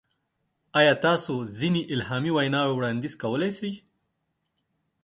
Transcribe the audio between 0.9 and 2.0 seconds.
تاسو ځینې